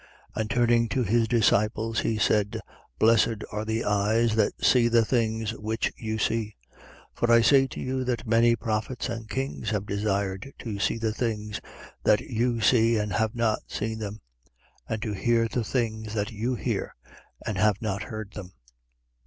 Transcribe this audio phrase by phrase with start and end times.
[0.35, 0.41] 10:23.
[0.41, 2.59] And turning to his disciples, he said:
[2.97, 6.55] Blessed are the eyes that see the things which you see.
[6.69, 6.79] 10:24.
[7.19, 11.13] For I say to you that many prophets and kings have desired to see the
[11.13, 11.61] things
[12.03, 14.21] that you see and have not seen them;
[14.89, 16.95] and to hear the things that you hear
[17.45, 18.53] and have not heard them.